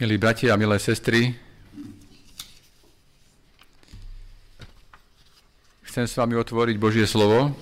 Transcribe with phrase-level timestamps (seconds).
[0.00, 1.36] Milí bratia a milé sestry,
[5.84, 7.52] chcem s vami otvoriť Božie slovo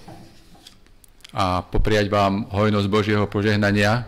[1.35, 4.07] a popriať vám hojnosť Božieho požehnania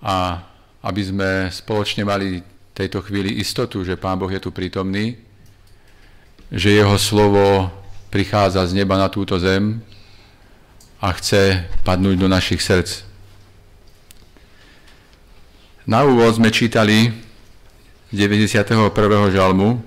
[0.00, 0.48] a
[0.80, 2.40] aby sme spoločne mali
[2.72, 5.20] tejto chvíli istotu, že Pán Boh je tu prítomný,
[6.48, 7.68] že Jeho slovo
[8.08, 9.84] prichádza z neba na túto zem
[11.04, 13.13] a chce padnúť do našich srdc.
[15.84, 17.12] Na úvod sme čítali
[18.08, 18.72] 91.
[19.28, 19.84] žalmu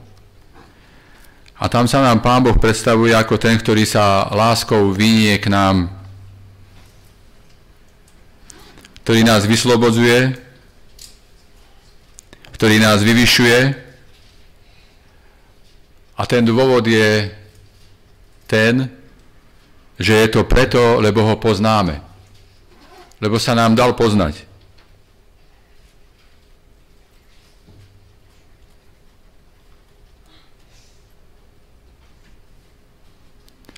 [1.58, 5.90] a tam sa nám Pán Boh predstavuje ako ten, ktorý sa láskou vynie k nám,
[9.02, 10.38] ktorý nás vyslobodzuje,
[12.54, 13.58] ktorý nás vyvyšuje
[16.14, 17.34] a ten dôvod je
[18.46, 18.86] ten,
[19.98, 22.06] že je to preto, lebo ho poznáme.
[23.18, 24.47] Lebo sa nám dal poznať.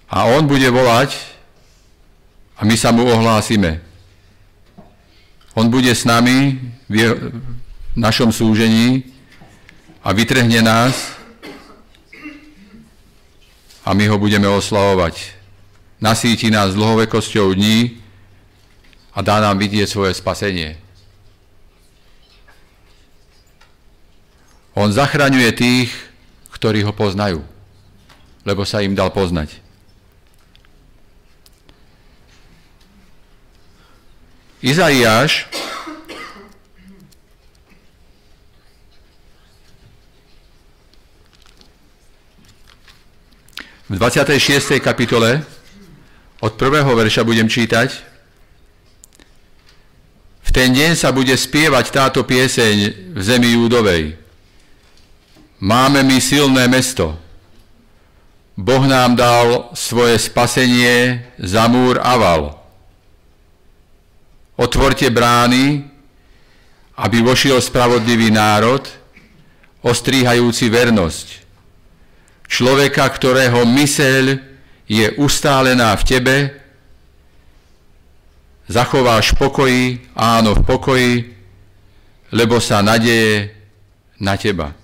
[0.10, 1.14] A on bude volať
[2.58, 3.78] a my sa mu ohlásime.
[5.54, 6.58] On bude s nami
[6.90, 7.30] v
[7.94, 9.06] našom súžení
[10.02, 11.14] a vytrhne nás
[13.86, 15.38] a my ho budeme oslavovať.
[16.02, 18.02] Nasíti nás dlhovekosťou dní
[19.14, 20.80] a dá nám vidieť svoje spasenie.
[24.80, 25.92] On zachraňuje tých,
[26.56, 27.44] ktorí ho poznajú,
[28.48, 29.69] lebo sa im dal poznať.
[34.60, 35.48] Izaiáš
[43.88, 44.84] v 26.
[44.84, 45.48] kapitole
[46.44, 47.88] od prvého verša budem čítať.
[50.44, 54.20] V ten deň sa bude spievať táto pieseň v zemi Júdovej.
[55.64, 57.16] Máme my silné mesto.
[58.60, 62.59] Boh nám dal svoje spasenie za múr Aval
[64.60, 65.88] Otvorte brány,
[67.00, 68.84] aby vošiel spravodlivý národ,
[69.80, 71.28] ostríhajúci vernosť.
[72.44, 74.36] Človeka, ktorého myseľ
[74.84, 76.36] je ustálená v tebe,
[78.68, 81.14] zachováš pokoji, áno v pokoji,
[82.36, 83.56] lebo sa nadeje
[84.20, 84.76] na teba.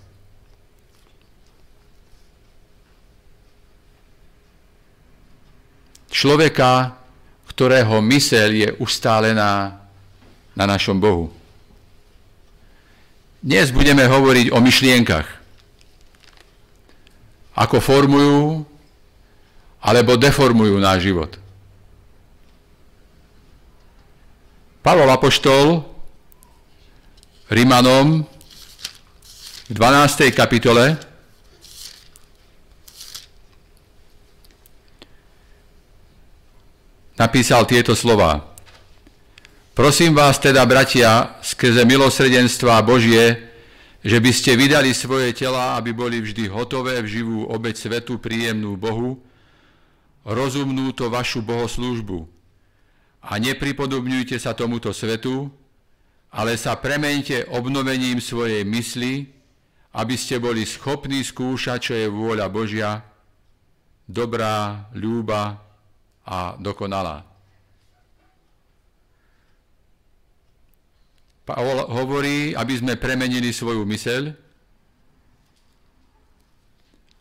[6.07, 6.95] Človeka,
[7.55, 9.79] ktorého mysel je ustálená
[10.51, 11.31] na našom Bohu.
[13.39, 15.23] Dnes budeme hovoriť o myšlienkach.
[17.55, 18.67] Ako formujú
[19.79, 21.31] alebo deformujú náš život.
[24.83, 25.95] Pavol Apoštol
[27.47, 28.27] Rimanom
[29.69, 30.35] v 12.
[30.35, 30.99] kapitole
[37.15, 38.55] napísal tieto slova.
[39.75, 43.51] Prosím vás teda, bratia, skrze milosrdenstva Božie,
[44.05, 48.79] že by ste vydali svoje tela, aby boli vždy hotové v živú obeď svetu, príjemnú
[48.79, 49.19] Bohu,
[50.23, 52.23] rozumnú to vašu bohoslúžbu.
[53.25, 55.49] A nepripodobňujte sa tomuto svetu,
[56.31, 59.27] ale sa premente obnovením svojej mysli,
[59.95, 63.01] aby ste boli schopní skúšať, čo je vôľa Božia,
[64.05, 65.64] dobrá, ľúba
[66.25, 67.21] a dokonalá.
[71.45, 74.33] Pavol hovorí, aby sme premenili svoju myseľ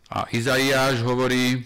[0.08, 1.60] a Izaiáš hovorí,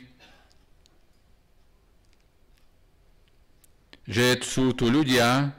[4.08, 5.54] že sú tu ľudia,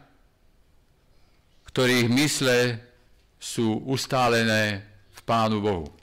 [1.70, 2.60] ktorých mysle
[3.40, 4.84] sú ustálené
[5.16, 5.99] v Pánu Bohu.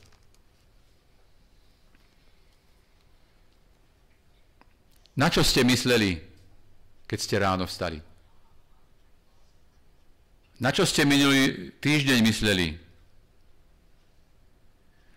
[5.16, 6.20] Na čo ste mysleli,
[7.08, 7.96] keď ste ráno vstali?
[10.60, 12.76] Na čo ste minulý týždeň mysleli?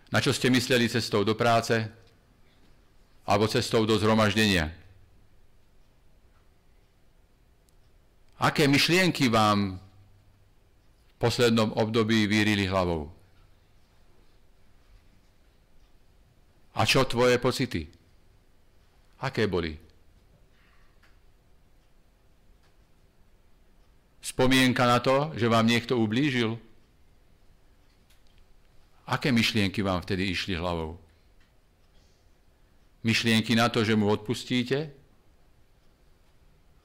[0.08, 1.76] Na čo ste mysleli cestou do práce?
[3.28, 4.72] Alebo cestou do zhromaždenia?
[8.40, 13.12] Aké myšlienky vám v poslednom období vyrili hlavou?
[16.72, 17.84] A čo tvoje pocity?
[19.20, 19.89] Aké boli?
[24.30, 26.54] Spomienka na to, že vám niekto ublížil?
[29.10, 30.94] Aké myšlienky vám vtedy išli hlavou?
[33.02, 34.94] Myšlienky na to, že mu odpustíte?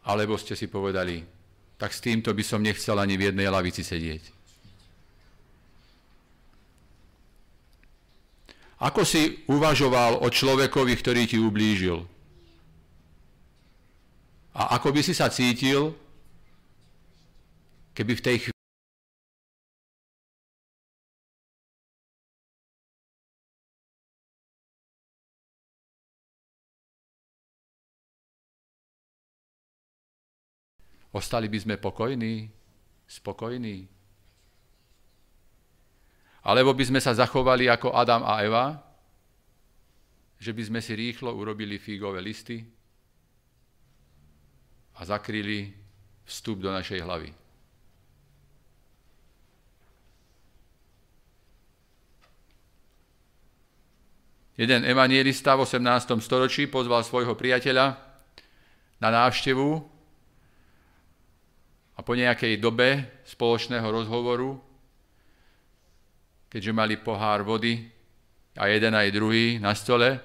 [0.09, 1.21] Alebo ste si povedali,
[1.77, 4.33] tak s týmto by som nechcel ani v jednej lavici sedieť.
[8.81, 12.01] Ako si uvažoval o človekovi, ktorý ti ublížil?
[14.57, 15.93] A ako by si sa cítil,
[17.95, 18.53] keby v tej chvíli
[31.15, 32.51] Ostali by sme pokojní,
[33.07, 33.87] spokojní.
[36.43, 38.83] Alebo by sme sa zachovali ako Adam a Eva,
[40.35, 42.59] že by sme si rýchlo urobili fígové listy
[44.99, 45.71] a zakryli
[46.27, 47.44] vstup do našej hlavy.
[54.55, 56.15] Jeden evangelista v 18.
[56.23, 57.91] storočí pozval svojho priateľa
[59.03, 59.67] na návštevu
[61.95, 64.55] a po nejakej dobe spoločného rozhovoru,
[66.47, 67.83] keďže mali pohár vody
[68.55, 70.23] a jeden aj druhý na stole,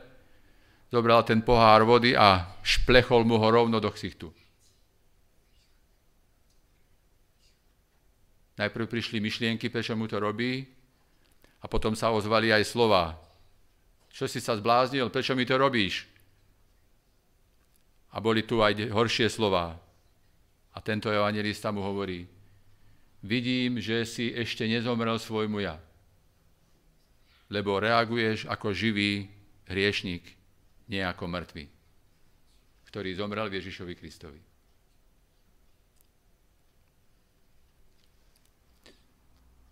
[0.94, 4.31] zobral ten pohár vody a šplechol mu ho rovno do ksichtu.
[8.62, 10.62] Najprv prišli myšlienky, prečo mu to robí,
[11.61, 13.30] a potom sa ozvali aj slova.
[14.11, 16.07] Čo si sa zbláznil, prečo mi to robíš?
[18.11, 19.79] A boli tu aj horšie slova.
[20.71, 22.27] A tento evangelista mu hovorí,
[23.23, 25.79] vidím, že si ešte nezomrel svojmu ja,
[27.51, 29.27] lebo reaguješ ako živý
[29.67, 30.23] hriešnik,
[30.87, 31.65] nie ako mŕtvy,
[32.87, 34.41] ktorý zomrel Ježišovi Kristovi.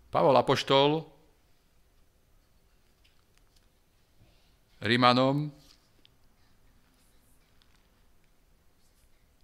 [0.09, 1.05] Pavol Apoštol
[4.79, 5.51] Rimanom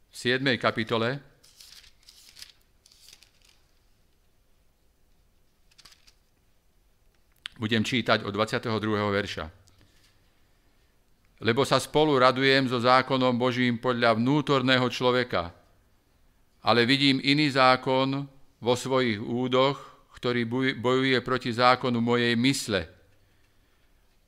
[0.08, 0.40] v 7.
[0.56, 1.20] kapitole
[7.56, 8.80] Budem čítať od 22.
[9.16, 9.48] verša.
[11.44, 15.56] Lebo sa spolu radujem so zákonom Božím podľa vnútorného človeka,
[16.64, 18.28] ale vidím iný zákon
[18.60, 20.48] vo svojich údoch, ktorý
[20.80, 22.95] bojuje proti zákonu mojej mysle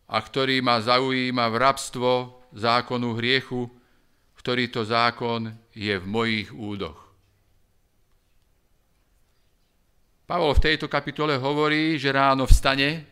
[0.07, 2.11] a ktorý ma zaujíma v rabstvo
[2.55, 3.67] zákonu hriechu,
[4.39, 7.07] ktorý to zákon je v mojich údoch.
[10.27, 13.03] Pavol v tejto kapitole hovorí, že ráno vstane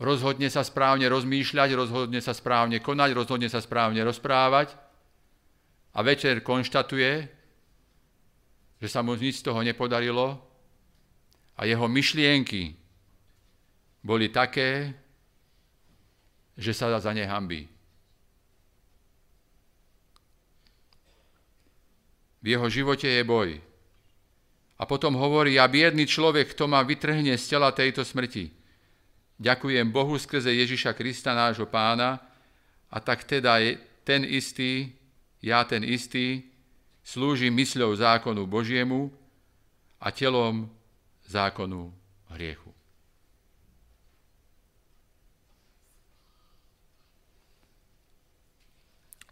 [0.00, 4.74] rozhodne sa správne rozmýšľať, rozhodne sa správne konať, rozhodne sa správne rozprávať
[5.92, 7.12] a večer konštatuje,
[8.82, 10.42] že sa mu nič z toho nepodarilo
[11.54, 12.74] a jeho myšlienky
[14.02, 14.96] boli také,
[16.56, 17.68] že sa za ne hambí.
[22.42, 23.62] V jeho živote je boj.
[24.74, 28.50] A potom hovorí, ja biedný človek, kto ma vytrhne z tela tejto smrti.
[29.38, 32.18] Ďakujem Bohu skrze Ježiša Krista, nášho pána,
[32.90, 34.90] a tak teda je ten istý,
[35.38, 36.50] ja ten istý,
[37.06, 39.14] slúžim mysľou zákonu Božiemu
[40.02, 40.66] a telom
[41.30, 41.94] zákonu
[42.34, 42.71] hriechu.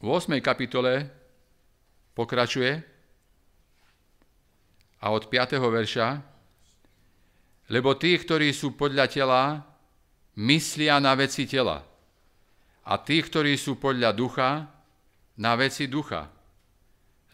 [0.00, 0.41] V 8.
[0.41, 1.12] kapitole
[2.17, 2.73] pokračuje
[5.05, 5.61] a od 5.
[5.61, 6.08] verša,
[7.69, 9.61] lebo tí, ktorí sú podľa tela,
[10.41, 11.84] myslia na veci tela
[12.89, 14.72] a tí, ktorí sú podľa ducha,
[15.36, 16.32] na veci ducha.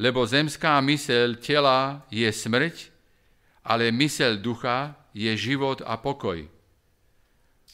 [0.02, 2.90] Lebo zemská mysel tela je smrť,
[3.62, 6.42] ale mysel ducha je život a pokoj.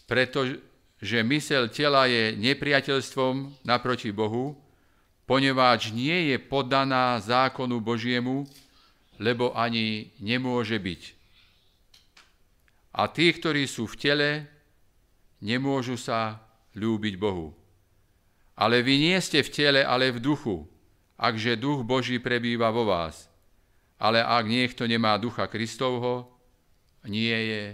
[0.05, 4.62] Pretože mysel tela je nepriateľstvom naproti Bohu,
[5.33, 8.45] poneváč nie je podaná zákonu Božiemu,
[9.17, 11.17] lebo ani nemôže byť.
[12.93, 14.31] A tí, ktorí sú v tele,
[15.41, 16.37] nemôžu sa
[16.77, 17.57] ľúbiť Bohu.
[18.61, 20.69] Ale vy nie ste v tele, ale v duchu,
[21.17, 23.33] akže duch Boží prebýva vo vás.
[23.97, 26.29] Ale ak niekto nemá ducha Kristovho,
[27.09, 27.65] nie je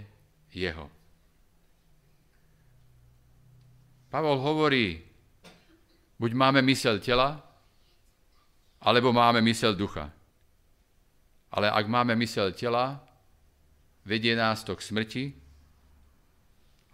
[0.55, 0.87] jeho.
[4.07, 5.03] Pavol hovorí,
[6.15, 7.48] buď máme mysel tela,
[8.79, 10.11] alebo máme mysel ducha.
[11.51, 13.01] Ale ak máme mysel tela,
[14.05, 15.25] vedie nás to k smrti,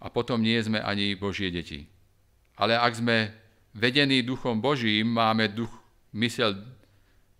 [0.00, 1.88] a potom nie sme ani Božie deti.
[2.60, 3.32] Ale ak sme
[3.76, 5.72] vedení duchom Božím, máme duch,
[6.16, 6.56] mysel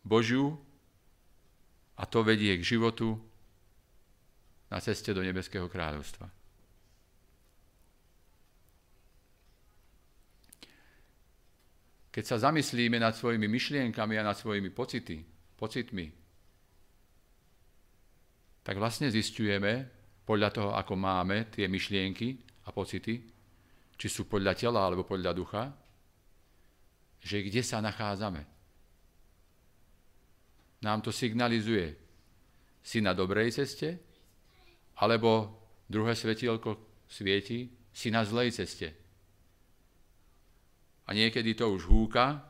[0.04, 0.56] Božiu
[1.96, 3.16] a to vedie k životu
[4.68, 6.28] na ceste do nebeského kráľovstva.
[12.16, 15.20] Keď sa zamyslíme nad svojimi myšlienkami a nad svojimi pocity,
[15.52, 16.08] pocitmi,
[18.64, 19.85] tak vlastne zistujeme,
[20.26, 23.14] podľa toho, ako máme tie myšlienky a pocity,
[23.94, 25.70] či sú podľa tela alebo podľa ducha,
[27.23, 28.42] že kde sa nachádzame.
[30.82, 31.94] Nám to signalizuje,
[32.82, 33.99] si na dobrej ceste,
[34.99, 35.54] alebo
[35.87, 39.05] druhé svetielko svieti, si na zlej ceste.
[41.06, 42.42] A niekedy to už húka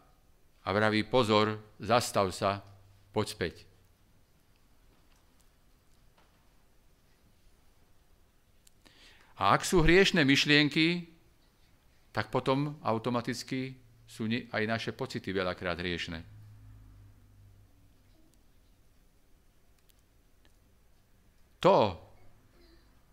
[0.65, 2.65] a vraví pozor, zastav sa,
[3.13, 3.57] poď späť.
[9.37, 11.13] A ak sú hriešne myšlienky,
[12.09, 13.77] tak potom automaticky
[14.09, 16.25] sú aj naše pocity veľakrát hriešne.
[21.61, 22.01] To,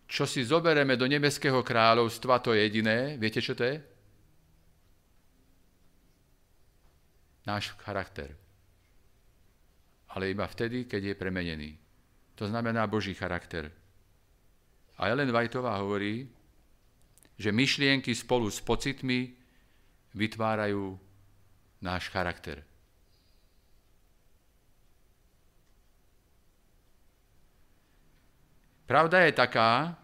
[0.08, 3.20] čo si zobereme do nebeského kráľovstva, to je jediné.
[3.20, 3.93] Viete, čo to je?
[7.44, 8.32] Náš charakter.
[10.16, 11.70] Ale iba vtedy, keď je premenený.
[12.34, 13.70] To znamená Boží charakter.
[14.98, 16.28] A Ellen Whiteová hovorí,
[17.34, 19.34] že myšlienky spolu s pocitmi
[20.14, 20.94] vytvárajú
[21.82, 22.62] náš charakter.
[28.86, 29.98] Pravda je taká,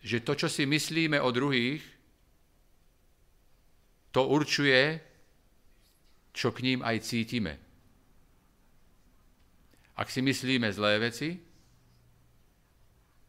[0.00, 1.82] že to, čo si myslíme o druhých,
[4.12, 5.09] to určuje,
[6.30, 7.58] čo k ním aj cítime.
[10.00, 11.36] Ak si myslíme zlé veci,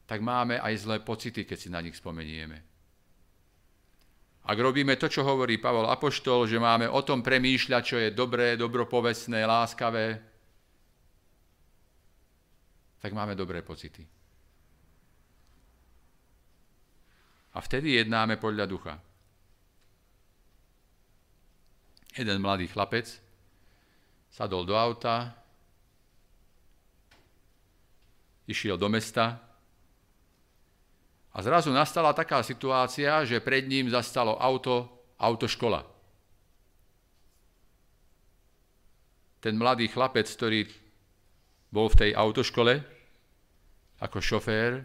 [0.08, 2.64] tak máme aj zlé pocity, keď si na nich spomenieme.
[4.42, 8.58] Ak robíme to, čo hovorí Pavol Apoštol, že máme o tom premýšľať, čo je dobré,
[8.58, 10.08] dobropovestné, láskavé,
[13.02, 14.06] tak máme dobré pocity.
[17.52, 18.96] A vtedy jednáme podľa ducha.
[22.12, 23.08] Jeden mladý chlapec
[24.32, 25.36] sadol do auta,
[28.48, 29.40] išiel do mesta,
[31.32, 35.88] a zrazu nastala taká situácia, že pred ním zastalo auto, autoškola.
[39.40, 40.68] Ten mladý chlapec, ktorý
[41.72, 42.84] bol v tej autoškole
[44.04, 44.84] ako šofér,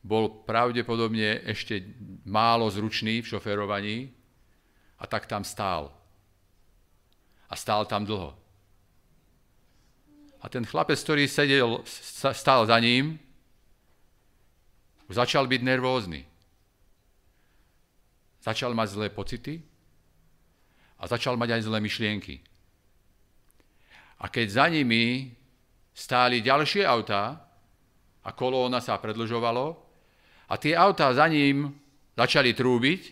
[0.00, 1.84] bol pravdepodobne ešte
[2.24, 3.96] málo zručný v šoférovaní
[4.96, 5.92] a tak tam stál.
[7.46, 8.34] A stál tam dlho.
[10.42, 11.82] A ten chlapec, ktorý sedel,
[12.34, 13.18] stál za ním,
[15.06, 16.26] Začal byť nervózny.
[18.42, 19.62] Začal mať zlé pocity
[20.98, 22.42] a začal mať aj zlé myšlienky.
[24.22, 25.30] A keď za nimi
[25.94, 27.42] stáli ďalšie autá
[28.22, 29.78] a kolóna sa predlžovalo
[30.50, 31.74] a tie autá za ním
[32.18, 33.02] začali trúbiť,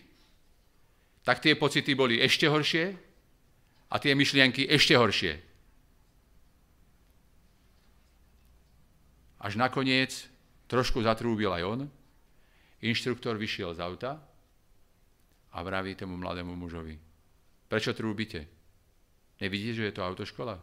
[1.23, 2.95] tak tie pocity boli ešte horšie
[3.89, 5.33] a tie myšlienky ešte horšie.
[9.45, 11.81] Až nakoniec Trošku zatrúbil aj on.
[12.81, 14.11] Inštruktor vyšiel z auta
[15.53, 16.97] a vraví tomu mladému mužovi.
[17.69, 18.45] Prečo trúbite?
[19.41, 20.57] Nevidíte, že je to autoškola?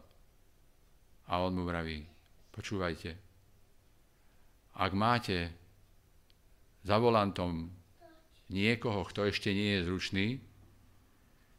[1.27, 2.03] A on mu vraví,
[2.51, 3.15] počúvajte,
[4.75, 5.55] ak máte
[6.83, 7.71] za volantom
[8.51, 10.27] niekoho, kto ešte nie je zručný,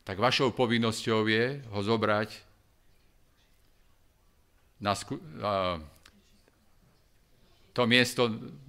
[0.04, 2.28] tak vašou povinnosťou je ho zobrať
[4.84, 5.80] na sku- uh,
[7.72, 8.28] to miesto,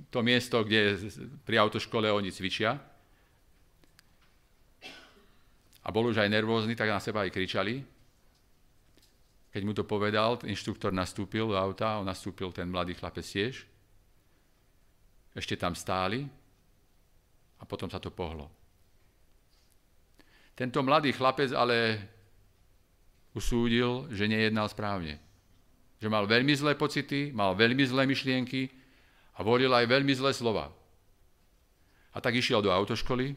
[0.09, 0.97] to miesto, kde
[1.43, 2.79] pri autoškole oni cvičia.
[5.85, 7.85] A bol už aj nervózny, tak na seba aj kričali.
[9.53, 13.69] Keď mu to povedal, inštruktor nastúpil do auta, on nastúpil ten mladý chlapec tiež.
[15.37, 16.25] Ešte tam stáli
[17.59, 18.49] a potom sa to pohlo.
[20.55, 21.99] Tento mladý chlapec ale
[23.35, 25.19] usúdil, že nejednal správne.
[25.99, 28.71] Že mal veľmi zlé pocity, mal veľmi zlé myšlienky
[29.35, 30.71] a volil aj veľmi zlé slova.
[32.15, 33.35] A tak išiel do autoškoly,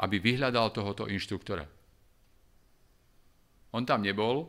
[0.00, 1.68] aby vyhľadal tohoto inštruktora.
[3.76, 4.48] On tam nebol,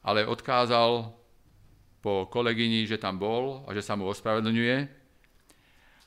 [0.00, 1.12] ale odkázal
[2.00, 4.76] po kolegyni, že tam bol a že sa mu ospravedlňuje.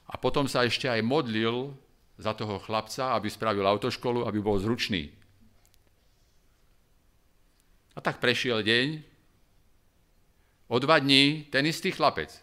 [0.09, 1.77] A potom sa ešte aj modlil
[2.17, 5.09] za toho chlapca, aby spravil autoškolu, aby bol zručný.
[7.93, 9.13] A tak prešiel deň
[10.73, 12.33] O dva dní ten istý chlapec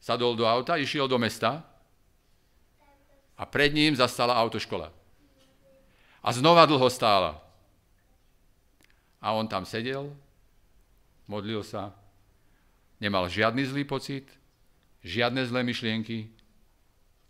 [0.00, 1.62] sadol do auta, išiel do mesta
[3.38, 4.90] a pred ním zastala autoškola.
[6.22, 7.38] A znova dlho stála.
[9.22, 10.10] A on tam sedel,
[11.26, 11.94] modlil sa,
[12.98, 14.26] nemal žiadny zlý pocit,
[15.02, 16.30] žiadne zlé myšlienky,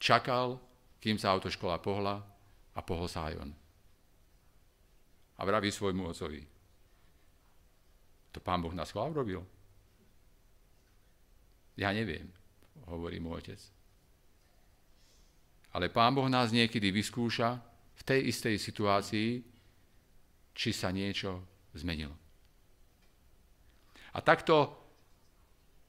[0.01, 0.61] čakal,
[0.99, 2.19] kým sa autoškola pohla
[2.75, 3.51] a pohol sa aj on.
[5.39, 6.43] A vraví svojmu ocovi,
[8.35, 9.41] to pán Boh nás chvál robil.
[11.79, 12.27] Ja neviem,
[12.91, 13.61] hovorí môj otec.
[15.79, 17.55] Ale Pán Boh nás niekedy vyskúša
[17.95, 19.31] v tej istej situácii,
[20.57, 21.39] či sa niečo
[21.77, 22.17] zmenilo.
[24.17, 24.75] A takto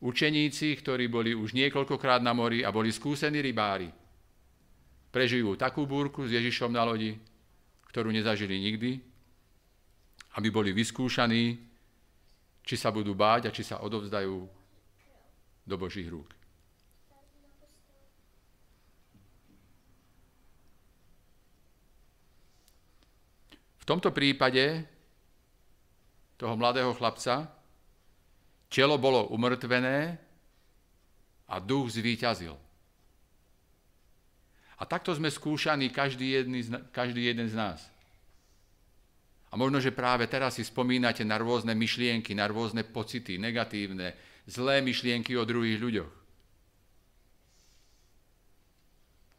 [0.04, 3.89] učeníci, ktorí boli už niekoľkokrát na mori a boli skúsení rybári,
[5.10, 7.18] prežijú takú búrku s Ježišom na lodi,
[7.89, 9.01] ktorú nezažili nikdy,
[10.38, 11.58] aby boli vyskúšaní,
[12.62, 14.36] či sa budú báť a či sa odovzdajú
[15.66, 16.30] do Božích rúk.
[23.82, 24.86] V tomto prípade
[26.38, 27.50] toho mladého chlapca
[28.70, 30.13] telo bolo umrtvené
[31.50, 32.69] a duch zvíťazil.
[34.80, 36.64] A takto sme skúšaní každý, jedný,
[36.96, 37.80] každý jeden z nás.
[39.52, 44.16] A možno, že práve teraz si spomínate na rôzne myšlienky, na rôzne pocity, negatívne,
[44.48, 46.14] zlé myšlienky o druhých ľuďoch.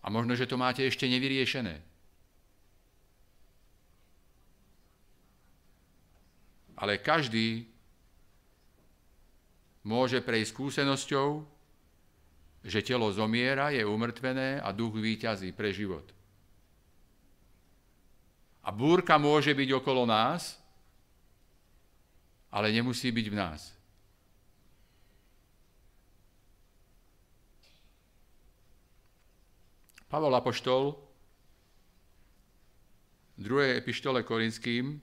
[0.00, 1.76] A možno, že to máte ešte nevyriešené.
[6.80, 7.68] Ale každý
[9.84, 11.44] môže prejsť skúsenosťou,
[12.60, 16.04] že telo zomiera, je umrtvené a duch výťazí pre život.
[18.60, 20.60] A búrka môže byť okolo nás,
[22.52, 23.60] ale nemusí byť v nás.
[30.10, 30.98] Pavol Apoštol
[33.38, 34.98] v druhej epištole Korinským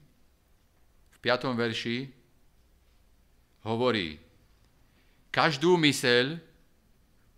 [1.09, 1.57] v 5.
[1.57, 2.11] verši
[3.63, 4.19] hovorí,
[5.31, 6.46] každú myseľ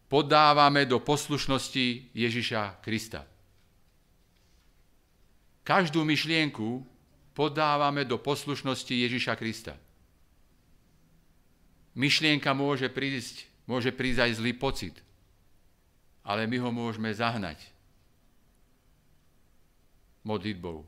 [0.10, 3.24] podávame do poslušnosti Ježiša Krista.
[5.62, 6.82] Každú myšlienku
[7.38, 9.78] podávame do poslušnosti Ježiša Krista.
[11.94, 14.98] Myšlienka môže prísť, môže prísť aj zlý pocit,
[16.26, 17.62] ale my ho môžeme zahnať
[20.26, 20.84] modlitbou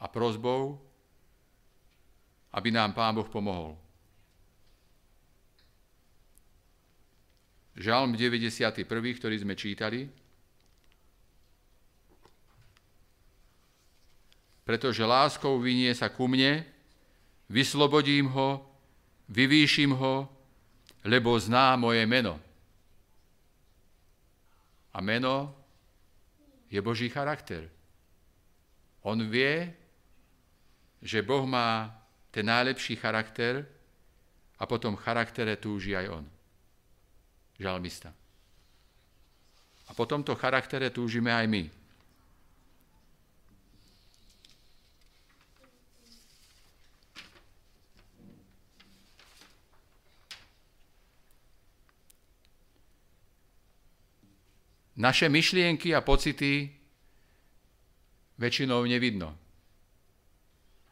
[0.00, 0.80] a prozbou,
[2.56, 3.76] aby nám Pán Boh pomohol.
[7.76, 8.88] Žalm 91.,
[9.20, 10.08] ktorý sme čítali,
[14.66, 16.64] pretože láskou vynie sa ku mne,
[17.46, 18.66] vyslobodím ho,
[19.30, 20.26] vyvýšim ho,
[21.06, 22.40] lebo zná moje meno.
[24.90, 25.54] A meno
[26.66, 27.70] je Boží charakter.
[29.06, 29.70] On vie,
[30.98, 31.94] že Boh má
[32.34, 33.62] ten najlepší charakter
[34.58, 36.24] a potom charaktere túži aj on.
[37.56, 38.12] Žalmista.
[39.86, 41.64] A po tomto charaktere túžime aj my.
[54.96, 56.72] Naše myšlienky a pocity
[58.40, 59.28] väčšinou nevidno.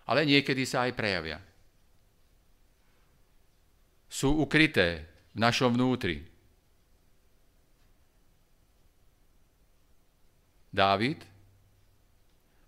[0.04, 1.40] Ale niekedy sa aj prejavia.
[4.12, 6.33] Sú ukryté v našom vnútri.
[10.74, 11.22] Dávid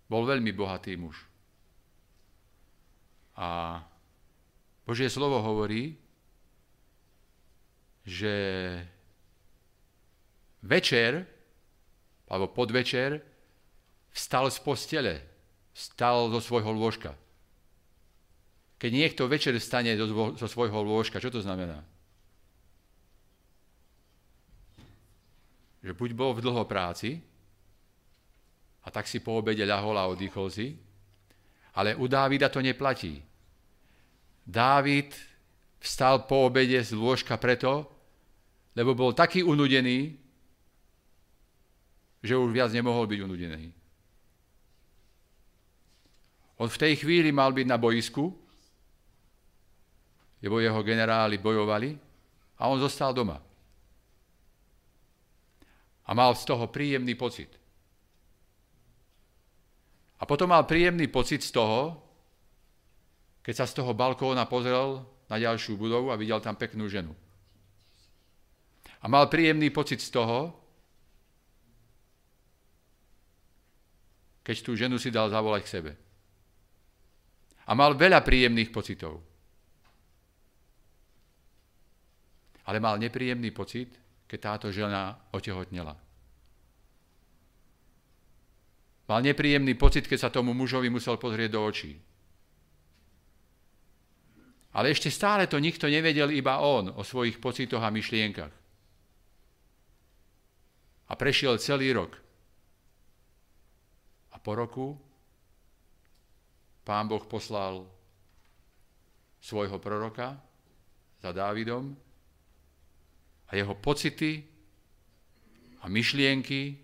[0.07, 1.19] bol veľmi bohatý muž.
[3.35, 3.83] A
[4.87, 5.99] Božie slovo hovorí,
[8.07, 8.31] že
[10.63, 11.27] večer,
[12.31, 13.19] alebo podvečer,
[14.15, 15.15] vstal z postele,
[15.75, 17.11] vstal zo svojho lôžka.
[18.79, 21.83] Keď niekto večer vstane zo, svojho lôžka, čo to znamená?
[25.83, 27.19] Že buď bol v dlho práci,
[28.87, 30.71] a tak si po obede ľahol a oddychol si,
[31.75, 33.19] ale u Dávida to neplatí.
[34.47, 35.11] Dávid
[35.83, 37.83] vstal po obede z lôžka preto,
[38.71, 40.15] lebo bol taký unudený,
[42.23, 43.75] že už viac nemohol byť unudený.
[46.63, 48.23] On v tej chvíli mal byť na boisku,
[50.41, 51.91] lebo jeho generáli bojovali
[52.55, 53.37] a on zostal doma.
[56.07, 57.66] A mal z toho príjemný pocit.
[60.17, 61.93] A potom mal príjemný pocit z toho,
[63.45, 67.13] keď sa z toho balkóna pozrel na ďalšiu budovu a videl tam peknú ženu.
[69.01, 70.57] A mal príjemný pocit z toho,
[74.41, 75.91] keď tú ženu si dal zavolať k sebe.
[77.67, 79.19] A mal veľa príjemných pocitov.
[82.67, 83.91] Ale mal nepríjemný pocit,
[84.27, 86.06] keď táto žena otehotnela.
[89.07, 91.95] Mal nepríjemný pocit, keď sa tomu mužovi musel pozrieť do očí.
[94.75, 98.53] Ale ešte stále to nikto nevedel, iba on, o svojich pocitoch a myšlienkach.
[101.07, 102.27] A prešiel celý rok
[104.47, 104.95] po roku
[106.87, 107.83] pán Boh poslal
[109.43, 110.39] svojho proroka
[111.19, 111.91] za Dávidom
[113.51, 114.39] a jeho pocity
[115.83, 116.79] a myšlienky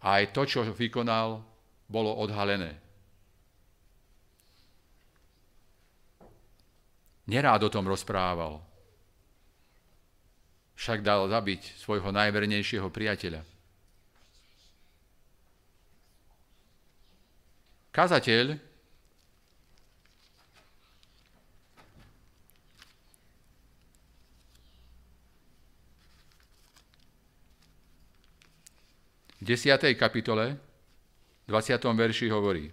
[0.00, 1.44] a aj to, čo vykonal,
[1.90, 2.80] bolo odhalené.
[7.28, 8.58] Nerád o tom rozprával.
[10.74, 13.44] Však dal zabiť svojho najvernejšieho priateľa.
[17.92, 18.69] Kazateľ
[29.40, 29.96] v 10.
[29.96, 30.60] kapitole
[31.48, 31.80] 20.
[31.80, 32.68] verši hovorí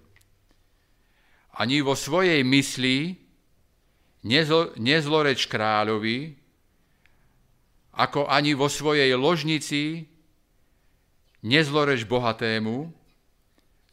[1.58, 3.16] Ani vo svojej mysli
[4.78, 6.36] nezloreč kráľovi,
[7.98, 10.06] ako ani vo svojej ložnici
[11.42, 12.92] nezloreč bohatému,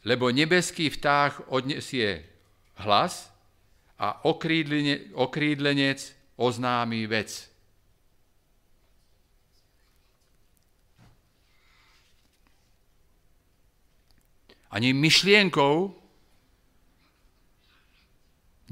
[0.05, 2.27] lebo nebeský vtáh odnesie
[2.85, 3.31] hlas
[3.97, 4.21] a
[5.17, 6.01] okrídlenec
[6.37, 7.54] oznámi vec.
[14.75, 15.95] Ani myšlienkou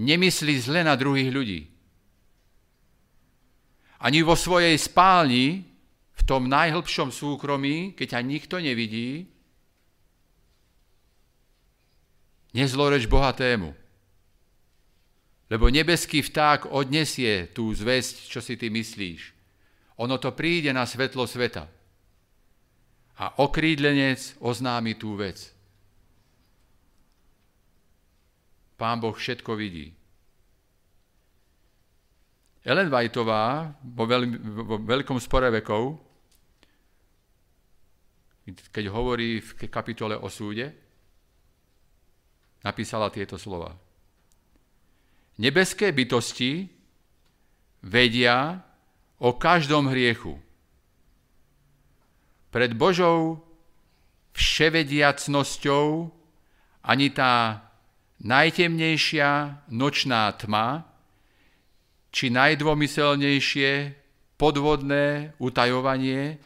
[0.03, 1.61] nemyslí zle na druhých ľudí.
[4.03, 5.63] Ani vo svojej spálni,
[6.13, 9.31] v tom najhlbšom súkromí, keď ťa nikto nevidí,
[12.51, 13.71] nezloreč bohatému.
[15.53, 19.37] Lebo nebeský vták odnesie tú zväzť, čo si ty myslíš.
[20.01, 21.69] Ono to príde na svetlo sveta.
[23.21, 25.52] A okrídlenec oznámi tú vec.
[28.83, 29.95] Pán Boh všetko vidí.
[32.67, 34.23] Ellen Whiteová vo, veľ,
[34.67, 36.03] vo veľkom spore vekov,
[38.75, 40.75] keď hovorí v kapitole o súde,
[42.67, 43.71] napísala tieto slova.
[45.39, 46.67] Nebeské bytosti
[47.87, 48.67] vedia
[49.23, 50.43] o každom hriechu.
[52.51, 53.47] Pred Božou
[54.35, 56.11] vševediacnosťou
[56.83, 57.63] ani tá
[58.23, 59.31] najtemnejšia
[59.75, 60.87] nočná tma,
[62.13, 63.71] či najdvomyselnejšie
[64.39, 66.39] podvodné utajovanie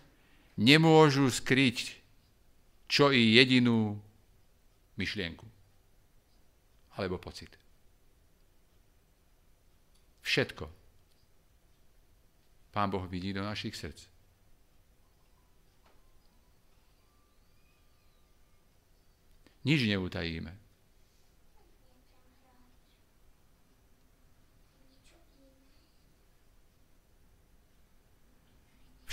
[0.57, 2.01] nemôžu skryť
[2.87, 3.99] čo i jedinú
[4.97, 5.47] myšlienku
[6.97, 7.53] alebo pocit.
[10.25, 10.65] Všetko.
[12.73, 14.09] Pán Boh vidí do našich srdc.
[19.67, 20.66] Nič neutajíme.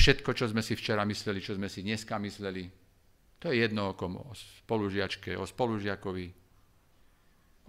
[0.03, 2.67] Všetko, čo sme si včera mysleli, čo sme si dneska mysleli,
[3.39, 6.27] to je jedno o kom, o spolužiačke, o spolužiakovi,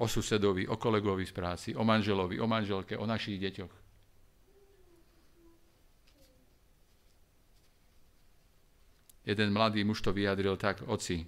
[0.02, 3.74] o susedovi, o kolegovi z práci, o manželovi, o manželke, o našich deťoch.
[9.30, 11.22] Jeden mladý muž to vyjadril tak, oci,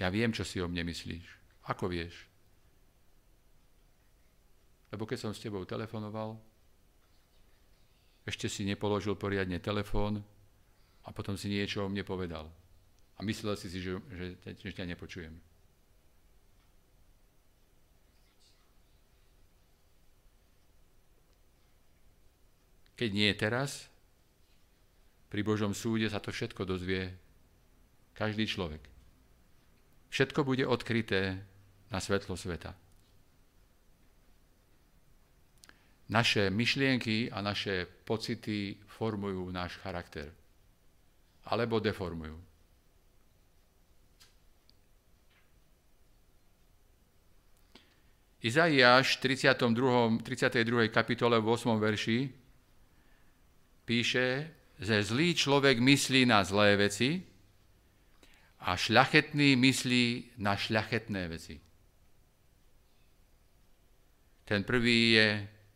[0.00, 1.28] ja viem, čo si o mne myslíš.
[1.68, 2.24] Ako vieš?
[4.88, 6.40] Lebo keď som s tebou telefonoval,
[8.24, 10.24] ešte si nepoložil poriadne telefón
[11.04, 12.48] a potom si niečo o mne povedal.
[13.16, 15.36] A myslel si si, že, že, že ťa nepočujem.
[22.94, 23.90] Keď nie teraz,
[25.28, 27.10] pri Božom súde sa to všetko dozvie
[28.14, 28.80] každý človek.
[30.14, 31.42] Všetko bude odkryté
[31.90, 32.83] na svetlo sveta.
[36.08, 40.28] Naše myšlienky a naše pocity formujú náš charakter.
[41.48, 42.36] Alebo deformujú.
[48.44, 50.20] Izaiáš v 32.
[50.20, 50.92] 32.
[50.92, 51.80] kapitole v 8.
[51.80, 52.18] verši
[53.88, 57.24] píše, že zlý človek myslí na zlé veci
[58.68, 61.56] a šľachetný myslí na šľachetné veci.
[64.44, 65.28] Ten prvý je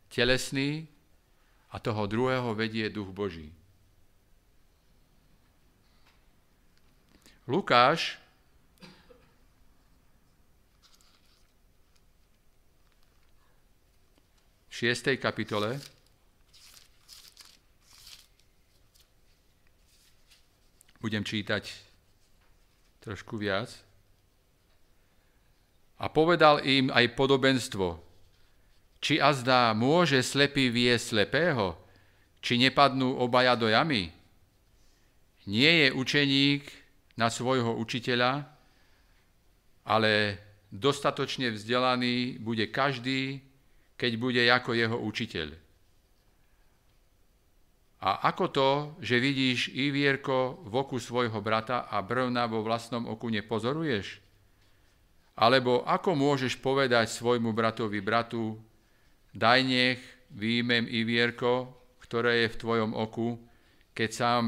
[0.09, 0.88] telesný
[1.71, 3.53] a toho druhého vedie duch Boží.
[7.49, 8.21] Lukáš
[14.68, 15.16] v 6.
[15.16, 15.81] kapitole
[20.99, 21.62] Budem čítať
[22.99, 23.71] trošku viac.
[25.99, 28.08] A povedal im aj podobenstvo,
[28.98, 31.78] či azda môže slepý viesť slepého,
[32.42, 34.11] či nepadnú obaja do jamy.
[35.48, 36.66] Nie je učeník
[37.14, 38.58] na svojho učiteľa
[39.88, 40.37] ale
[40.68, 43.40] dostatočne vzdelaný bude každý,
[43.96, 45.56] keď bude ako jeho učiteľ.
[47.98, 48.70] A ako to,
[49.02, 54.22] že vidíš ivierko v oku svojho brata a brvna vo vlastnom oku nepozoruješ?
[55.34, 58.54] Alebo ako môžeš povedať svojmu bratovi bratu,
[59.35, 60.01] daj nech
[60.33, 61.73] výjmem ivierko,
[62.05, 63.37] ktoré je v tvojom oku,
[63.93, 64.45] keď sám,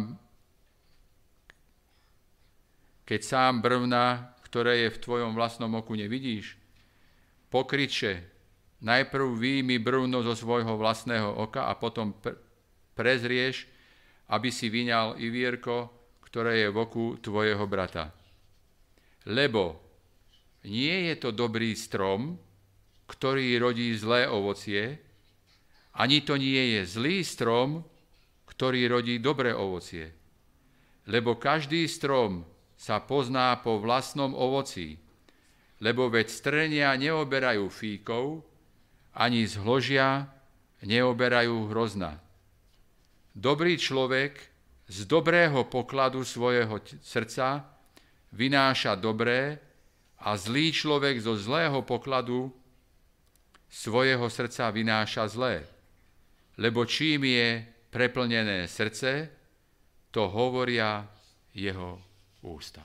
[3.05, 6.57] keď sám brvna, ktoré je v tvojom vlastnom oku, nevidíš?
[7.51, 8.25] Pokryče,
[8.81, 12.38] najprv výjmi brvno zo svojho vlastného oka a potom pr-
[12.97, 13.69] prezrieš,
[14.31, 15.90] aby si vyňal ivierko,
[16.25, 18.14] ktoré je v oku tvojho brata.
[19.27, 19.83] Lebo
[20.64, 22.38] nie je to dobrý strom,
[23.11, 25.03] ktorý rodí zlé ovocie,
[25.99, 27.83] ani to nie je zlý strom,
[28.46, 30.14] ktorý rodí dobré ovocie.
[31.11, 32.46] Lebo každý strom
[32.79, 34.94] sa pozná po vlastnom ovoci,
[35.83, 38.46] lebo veď strenia neoberajú fíkov,
[39.18, 39.59] ani z
[40.87, 42.23] neoberajú hrozna.
[43.35, 44.38] Dobrý človek
[44.87, 47.66] z dobrého pokladu svojho srdca
[48.31, 49.59] vynáša dobré
[50.23, 52.53] a zlý človek zo zlého pokladu
[53.70, 55.62] svojho srdca vynáša zlé.
[56.59, 59.30] Lebo čím je preplnené srdce,
[60.11, 61.06] to hovoria
[61.54, 62.02] jeho
[62.42, 62.83] ústa.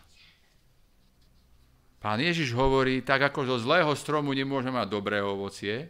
[1.99, 5.89] Pán Ježiš hovorí, tak ako zo zlého stromu nemôže mať dobré ovocie,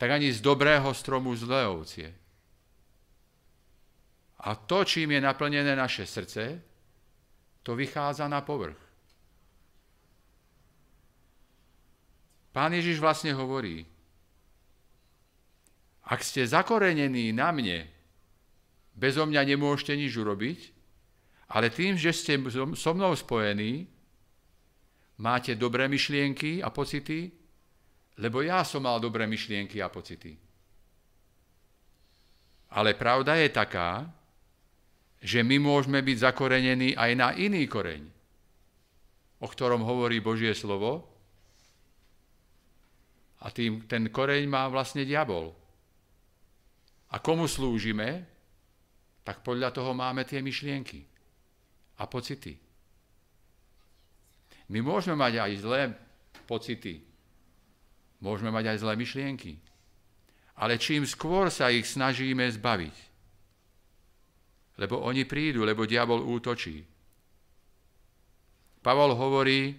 [0.00, 2.08] tak ani z dobrého stromu zlé ovocie.
[4.42, 6.58] A to, čím je naplnené naše srdce,
[7.62, 8.81] to vychádza na povrch.
[12.52, 13.88] Pán Ježiš vlastne hovorí,
[16.04, 17.88] ak ste zakorenení na mne,
[18.92, 20.60] bezo mňa nemôžete nič urobiť,
[21.52, 22.36] ale tým, že ste
[22.76, 23.88] so mnou spojení,
[25.20, 27.32] máte dobré myšlienky a pocity,
[28.20, 30.36] lebo ja som mal dobré myšlienky a pocity.
[32.72, 34.08] Ale pravda je taká,
[35.22, 38.02] že my môžeme byť zakorenení aj na iný koreň,
[39.38, 41.11] o ktorom hovorí Božie slovo.
[43.42, 45.50] A tým, ten koreň má vlastne diabol.
[47.10, 48.24] A komu slúžime,
[49.22, 51.02] tak podľa toho máme tie myšlienky
[51.98, 52.54] a pocity.
[54.72, 55.82] My môžeme mať aj zlé
[56.48, 57.02] pocity,
[58.22, 59.52] môžeme mať aj zlé myšlienky,
[60.58, 62.96] ale čím skôr sa ich snažíme zbaviť,
[64.80, 66.80] lebo oni prídu, lebo diabol útočí.
[68.82, 69.76] Pavol hovorí,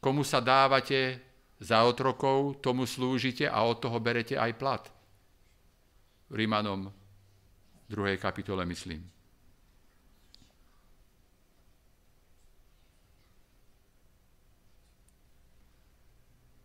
[0.00, 1.31] komu sa dávate
[1.62, 4.82] za otrokov, tomu slúžite a od toho berete aj plat.
[6.26, 6.90] Rímanom
[7.86, 8.18] 2.
[8.18, 9.06] kapitole, myslím.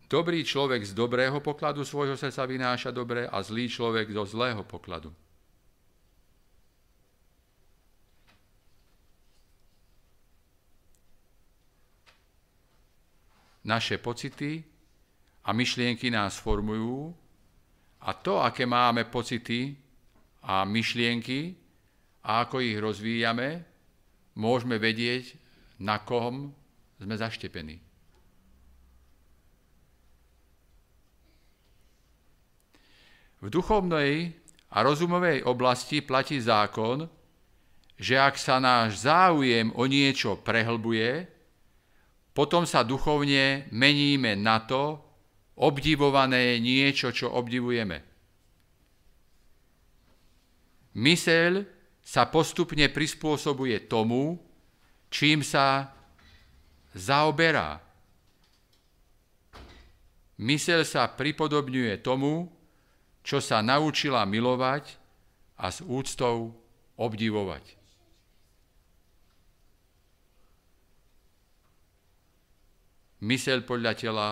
[0.08, 5.12] Dobrý človek z dobrého pokladu svojho srdca vynáša dobre a zlý človek zo zlého pokladu.
[13.68, 14.64] naše pocity
[15.48, 17.16] a myšlienky nás formujú
[18.04, 19.72] a to, aké máme pocity
[20.44, 21.56] a myšlienky
[22.20, 23.64] a ako ich rozvíjame,
[24.36, 25.40] môžeme vedieť,
[25.80, 26.52] na kom
[27.00, 27.80] sme zaštepení.
[33.38, 34.34] V duchovnej
[34.74, 37.08] a rozumovej oblasti platí zákon,
[37.96, 41.24] že ak sa náš záujem o niečo prehlbuje,
[42.34, 45.07] potom sa duchovne meníme na to,
[45.58, 47.98] obdivované je niečo, čo obdivujeme.
[50.98, 51.62] Myseľ
[52.02, 54.38] sa postupne prispôsobuje tomu,
[55.12, 55.92] čím sa
[56.94, 57.82] zaoberá.
[60.38, 62.46] Myseľ sa pripodobňuje tomu,
[63.26, 64.96] čo sa naučila milovať
[65.58, 66.54] a s úctou
[66.96, 67.78] obdivovať.
[73.18, 74.28] Mysel podľa tela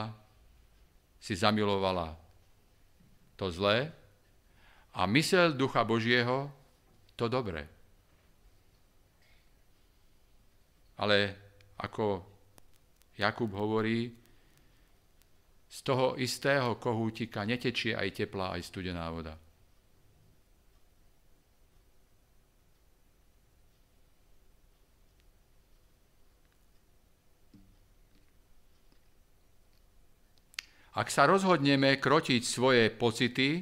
[1.27, 2.15] si zamilovala
[3.35, 3.91] to zlé
[4.95, 6.47] a mysel Ducha Božieho
[7.19, 7.67] to dobré.
[11.03, 11.35] Ale
[11.83, 12.23] ako
[13.19, 14.15] Jakub hovorí,
[15.67, 19.35] z toho istého kohútika netečie aj teplá, aj studená voda.
[30.97, 33.61] Ak sa rozhodneme krotiť svoje pocity,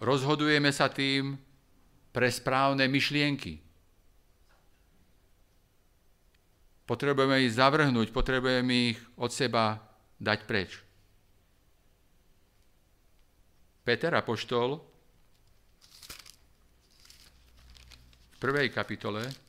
[0.00, 1.36] rozhodujeme sa tým
[2.16, 3.60] pre správne myšlienky.
[6.88, 9.84] Potrebujeme ich zavrhnúť, potrebujeme ich od seba
[10.16, 10.80] dať preč.
[13.84, 14.80] Peter Apoštol
[18.32, 19.45] v prvej kapitole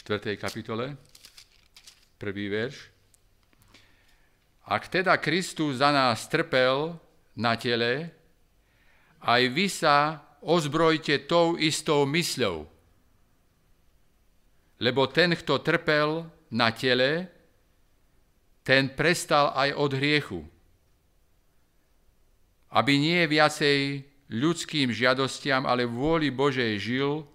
[0.00, 0.36] 4.
[0.40, 0.96] kapitole,
[2.16, 2.88] prvý verš.
[4.64, 6.96] Ak teda Kristus za nás trpel
[7.36, 8.08] na tele,
[9.20, 12.64] aj vy sa ozbrojte tou istou mysľou.
[14.80, 17.28] Lebo ten, kto trpel na tele,
[18.64, 20.40] ten prestal aj od hriechu.
[22.72, 24.00] Aby nie viacej
[24.32, 27.28] ľudským žiadostiam, ale vôli Božej žil,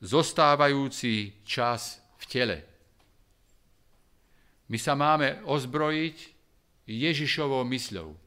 [0.00, 2.58] zostávajúci čas v tele.
[4.66, 6.16] My sa máme ozbrojiť
[6.86, 8.26] Ježišovou mysľou.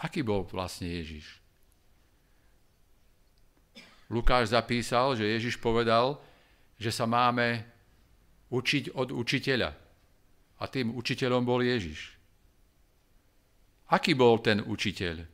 [0.00, 1.39] Aký bol vlastne Ježiš?
[4.10, 6.18] Lukáš zapísal, že Ježiš povedal,
[6.74, 7.62] že sa máme
[8.50, 9.70] učiť od učiteľa.
[10.60, 12.18] A tým učiteľom bol Ježiš.
[13.88, 15.24] Aký bol ten učiteľ?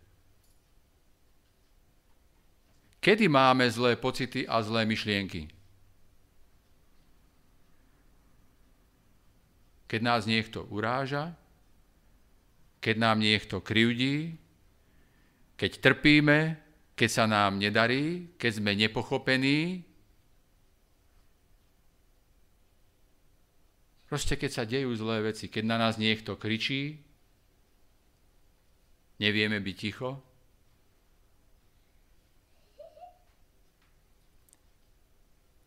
[3.01, 5.49] Kedy máme zlé pocity a zlé myšlienky?
[9.87, 11.33] Keď nás niekto uráža,
[12.83, 14.35] keď nám niekto krivdí,
[15.55, 16.66] keď trpíme,
[16.97, 19.85] keď sa nám nedarí, keď sme nepochopení,
[24.09, 26.97] proste keď sa dejú zlé veci, keď na nás niekto kričí,
[29.21, 30.25] nevieme byť ticho,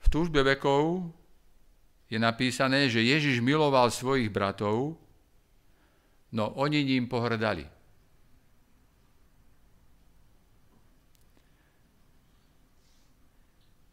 [0.02, 1.14] v túžbe vekov
[2.10, 4.98] je napísané, že Ježiš miloval svojich bratov,
[6.34, 7.79] no oni ním pohrdali.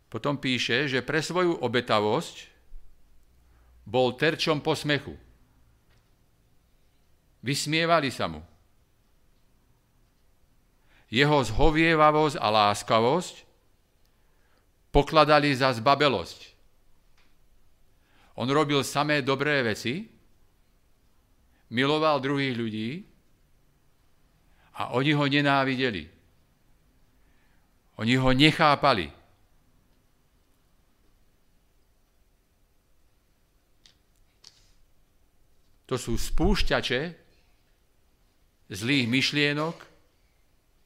[0.06, 2.46] Potom píše, že pre svoju obetavosť
[3.86, 5.14] bol terčom posmechu.
[7.42, 8.42] Vysmievali sa mu.
[11.06, 13.46] Jeho zhovievavosť a láskavosť
[14.90, 16.56] pokladali za zbabelosť.
[18.36, 20.10] On robil samé dobré veci,
[21.70, 22.90] miloval druhých ľudí
[24.76, 26.04] a oni ho nenávideli.
[27.96, 29.08] Oni ho nechápali.
[35.86, 37.00] To sú spúšťače
[38.70, 39.76] zlých myšlienok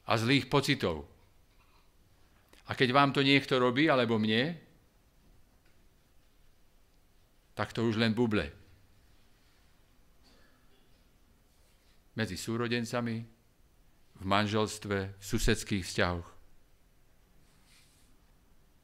[0.04, 1.08] a zlých pocitov.
[2.68, 4.54] A keď vám to niekto robí, alebo mne,
[7.56, 8.46] tak to už len buble.
[12.14, 13.16] Medzi súrodencami,
[14.20, 16.28] v manželstve, v susedských vzťahoch.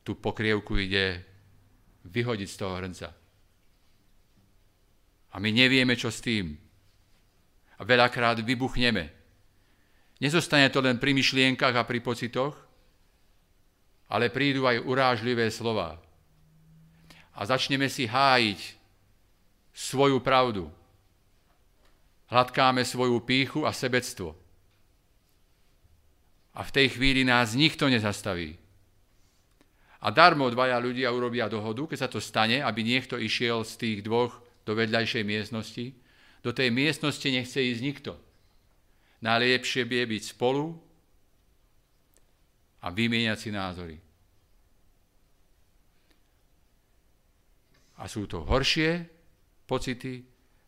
[0.01, 1.21] Tu pokrievku ide
[2.09, 3.26] vyhodiť z toho hrnca.
[5.37, 6.57] A my nevieme, čo s tým.
[7.77, 9.13] A veľakrát vybuchneme.
[10.17, 12.57] Nezostane to len pri myšlienkach a pri pocitoch,
[14.09, 16.01] ale prídu aj urážlivé slova.
[17.37, 18.81] A začneme si hájiť
[19.77, 20.73] svoju pravdu.
[22.33, 24.33] Hladkáme svoju píchu a sebectvo.
[26.57, 28.57] A v tej chvíli nás nikto nezastaví.
[30.01, 33.99] A darmo dvaja ľudia urobia dohodu, keď sa to stane, aby niekto išiel z tých
[34.01, 35.95] dvoch do vedľajšej miestnosti.
[36.43, 38.13] Do tej miestnosti nechce ísť nikto.
[39.23, 40.75] Najlepšie je byť spolu
[42.83, 43.97] a vymieňať si názory.
[47.97, 49.09] A sú to horšie
[49.65, 50.21] pocity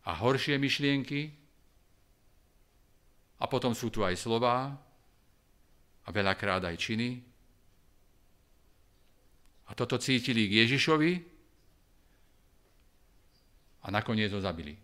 [0.07, 1.29] a horšie myšlienky.
[3.39, 4.73] A potom sú tu aj slová
[6.03, 7.21] a veľakrát aj činy.
[9.69, 11.28] A toto cítili k Ježišovi,
[13.83, 14.75] a nakoniec ho zabili.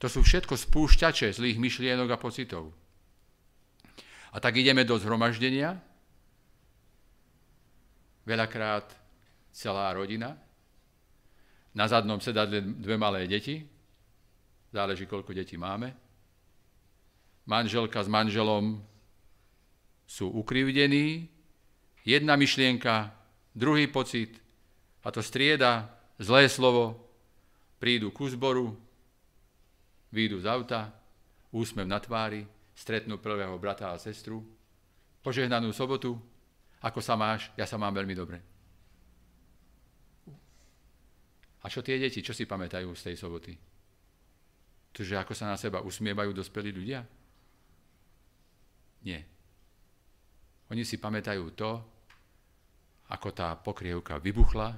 [0.00, 2.72] To sú všetko spúšťače zlých myšlienok a pocitov.
[4.32, 5.76] A tak ideme do zhromaždenia,
[8.24, 8.88] veľakrát
[9.52, 10.40] celá rodina,
[11.76, 13.60] na zadnom sedadle dve malé deti,
[14.72, 15.92] záleží, koľko detí máme,
[17.44, 18.80] manželka s manželom
[20.08, 21.28] sú ukrivdení,
[22.04, 23.12] jedna myšlienka,
[23.54, 24.40] druhý pocit,
[25.04, 25.88] a to strieda,
[26.20, 26.96] zlé slovo,
[27.80, 28.76] prídu ku zboru,
[30.12, 30.92] výjdu z auta,
[31.50, 32.44] úsmev na tvári,
[32.76, 34.44] stretnú prvého brata a sestru,
[35.24, 36.16] požehnanú sobotu,
[36.80, 38.38] ako sa máš, ja sa mám veľmi dobre.
[41.60, 43.52] A čo tie deti, čo si pamätajú z tej soboty?
[44.96, 47.04] To, že ako sa na seba usmievajú dospelí ľudia?
[49.04, 49.39] Nie.
[50.70, 51.70] Oni si pamätajú to,
[53.10, 54.68] ako tá pokrievka vybuchla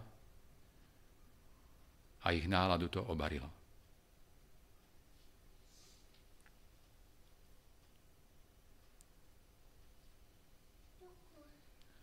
[2.25, 3.49] a ich náladu to obarilo.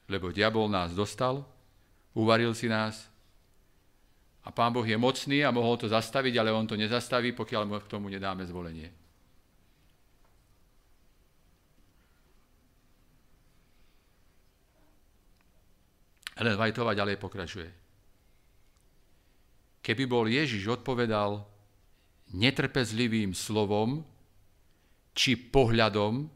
[0.10, 1.46] Lebo diabol nás dostal,
[2.18, 3.10] uvaril si nás
[4.46, 7.78] a Pán Boh je mocný a mohol to zastaviť, ale on to nezastaví, pokiaľ mu
[7.78, 9.09] k tomu nedáme zvolenie.
[16.40, 17.70] Ellen Whiteová ďalej pokračuje.
[19.84, 21.44] Keby bol Ježiš odpovedal
[22.32, 24.08] netrpezlivým slovom
[25.12, 26.32] či pohľadom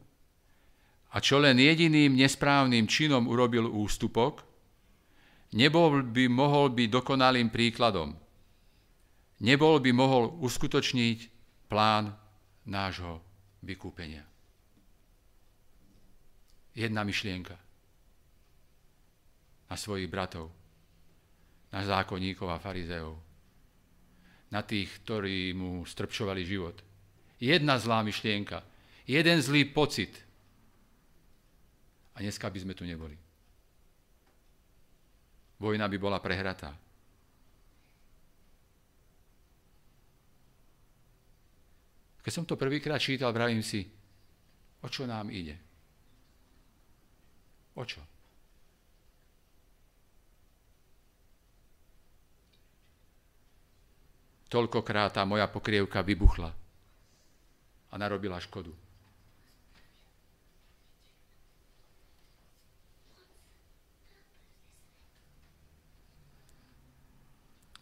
[1.08, 4.44] a čo len jediným nesprávnym činom urobil ústupok,
[5.56, 8.12] nebol by mohol byť dokonalým príkladom.
[9.40, 11.18] Nebol by mohol uskutočniť
[11.70, 12.12] plán
[12.68, 13.24] nášho
[13.64, 14.26] vykúpenia.
[16.74, 17.63] Jedna myšlienka
[19.74, 20.54] na svojich bratov,
[21.74, 23.18] na zákonníkov a farizeov,
[24.54, 26.78] na tých, ktorí mu strpčovali život.
[27.42, 28.62] Jedna zlá myšlienka,
[29.02, 30.14] jeden zlý pocit.
[32.14, 33.18] A dneska by sme tu neboli.
[35.58, 36.70] Vojna by bola prehratá.
[42.22, 43.82] Keď som to prvýkrát čítal, vravím si,
[44.78, 45.58] o čo nám ide?
[47.74, 48.13] O čo?
[54.54, 56.54] Toľkokrát tá moja pokrievka vybuchla
[57.90, 58.70] a narobila škodu.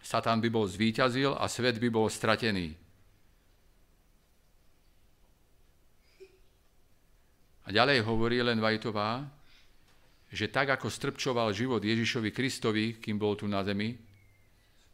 [0.01, 2.77] Satan by bol zvíťazil a svet by bol stratený.
[7.65, 9.25] A ďalej hovorí len Vajtová,
[10.29, 13.97] že tak ako strpčoval život Ježišovi Kristovi, kým bol tu na zemi,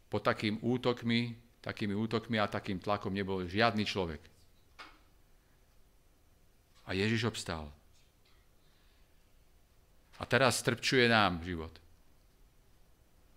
[0.07, 4.21] pod takým útokmi takými útokmi a takým tlakom nebol žiadny človek.
[6.87, 7.69] A Ježiš obstál.
[10.19, 11.71] A teraz strpčuje nám život.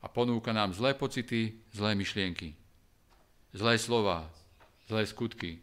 [0.02, 2.58] A ponúka nám zlé pocity, zlé myšlienky,
[3.54, 4.26] zlé slova,
[4.90, 5.62] zlé skutky.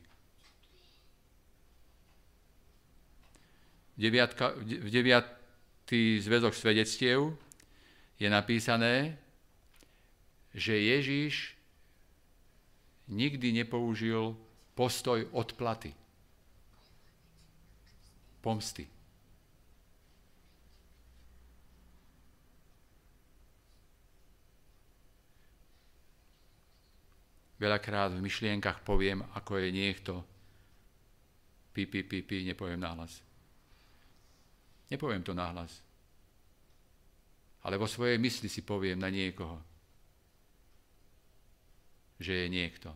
[3.99, 7.35] Deviatka, v deviatý zväzok svedectiev
[8.15, 9.19] je napísané,
[10.55, 11.58] že Ježiš
[13.09, 14.37] nikdy nepoužil
[14.77, 15.91] postoj odplaty,
[18.39, 18.87] pomsty.
[27.59, 30.13] Veľakrát v myšlienkach poviem, ako je niekto.
[31.75, 33.19] Pi, pi, pi, pi, nepoviem náhlas.
[34.87, 35.83] Nepoviem to náhlas.
[37.67, 39.59] Ale vo svojej mysli si poviem na niekoho
[42.19, 42.91] že je niekto.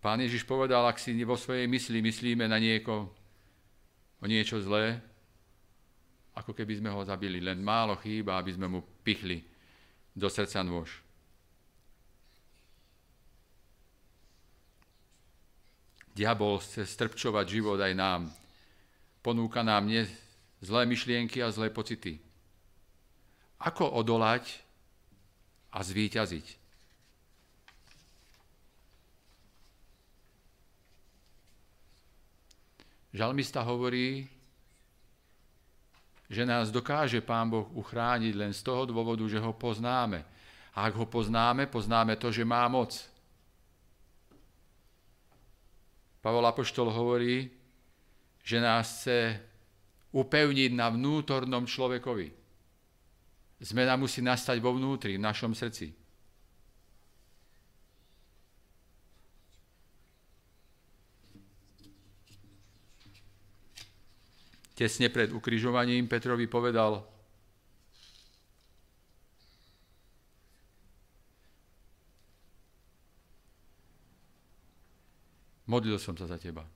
[0.00, 3.08] Pán Ježiš povedal, ak si vo svojej mysli myslíme na nieko,
[4.20, 5.00] o niečo zlé,
[6.34, 7.44] ako keby sme ho zabili.
[7.44, 9.44] Len málo chýba, aby sme mu pichli
[10.16, 11.04] do srdca nôž.
[16.14, 18.30] Diabol chce strpčovať život aj nám.
[19.20, 20.06] Ponúka nám nie
[20.62, 22.22] zlé myšlienky a zlé pocity.
[23.60, 24.62] Ako odolať
[25.74, 26.63] a zvíťaziť?
[33.14, 34.26] Žalmista hovorí,
[36.26, 40.26] že nás dokáže Pán Boh uchrániť len z toho dôvodu, že ho poznáme.
[40.74, 42.90] A ak ho poznáme, poznáme to, že má moc.
[46.18, 47.54] Pavol Apoštol hovorí,
[48.42, 49.38] že nás chce
[50.10, 52.34] upevniť na vnútornom človekovi.
[53.62, 56.03] Zmena musí nastať vo vnútri, v našom srdci.
[64.74, 67.06] Tesne pred ukrižovaním Petrovi povedal,
[75.70, 76.66] modlil som sa za teba,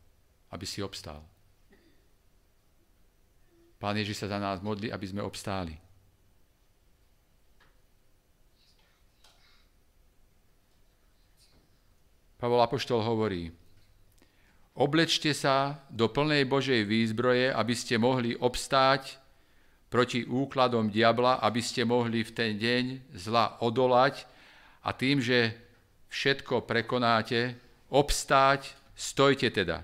[0.55, 1.21] aby si obstál.
[3.79, 5.75] Pán Ježiš sa za nás modlí, aby sme obstáli.
[12.39, 13.51] Pavol Apoštol hovorí,
[14.79, 19.19] oblečte sa do plnej Božej výzbroje, aby ste mohli obstáť
[19.91, 24.23] proti úkladom diabla, aby ste mohli v ten deň zla odolať
[24.87, 25.59] a tým, že
[26.09, 27.59] všetko prekonáte,
[27.91, 29.83] obstáť, stojte teda.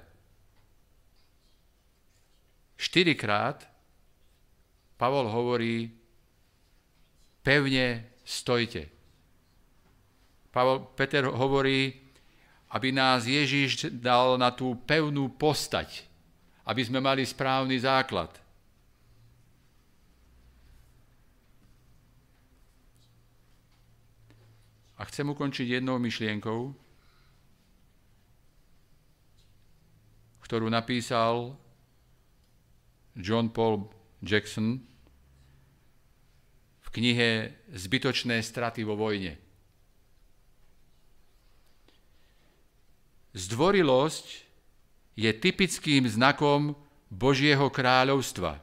[2.79, 3.67] Štyrikrát
[4.95, 5.91] Pavol hovorí,
[7.43, 8.87] pevne stojte.
[10.55, 12.04] Pavol, Peter hovorí,
[12.75, 16.03] aby nás Ježiš dal na tú pevnú postať,
[16.67, 18.35] aby sme mali správny základ.
[24.99, 26.75] A chcem ukončiť jednou myšlienkou,
[30.43, 31.55] ktorú napísal
[33.15, 33.87] John Paul
[34.19, 34.83] Jackson
[36.83, 39.44] v knihe Zbytočné straty vo vojne.
[43.35, 44.27] Zdvorilosť
[45.19, 46.79] je typickým znakom
[47.11, 48.63] Božieho kráľovstva.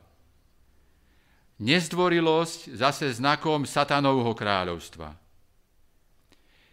[1.60, 5.14] Nezdvorilosť zase znakom satanovho kráľovstva.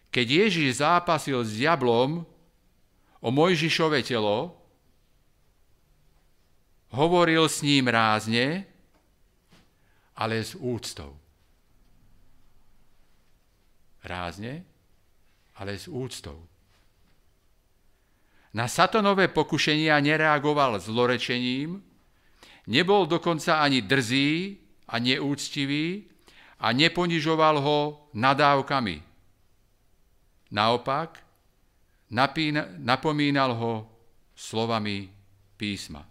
[0.08, 2.24] Keď Ježiš zápasil s diablom
[3.20, 4.56] o Mojžišové telo,
[6.94, 8.64] hovoril s ním rázne,
[10.16, 11.18] ale s úctou.
[14.00, 14.64] Rázne,
[15.58, 16.57] ale s úctou.
[18.56, 21.84] Na satonové pokušenia nereagoval zlorečením,
[22.64, 24.56] nebol dokonca ani drzý
[24.88, 26.08] a neúctivý
[26.64, 27.78] a neponižoval ho
[28.16, 29.04] nadávkami.
[30.48, 31.20] Naopak,
[32.80, 33.84] napomínal ho
[34.32, 35.12] slovami
[35.60, 36.08] písma.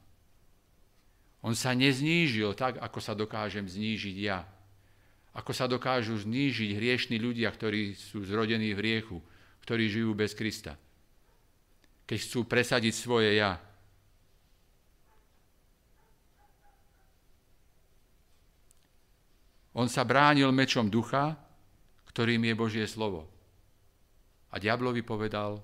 [1.42, 4.46] On sa neznížil tak, ako sa dokážem znížiť ja.
[5.34, 9.18] Ako sa dokážu znížiť hriešní ľudia, ktorí sú zrodení v hriechu,
[9.66, 10.78] ktorí žijú bez Krista
[12.08, 13.60] keď chcú presadiť svoje ja.
[19.78, 21.38] On sa bránil mečom ducha,
[22.10, 23.30] ktorým je Božie slovo.
[24.50, 25.62] A diablovi povedal,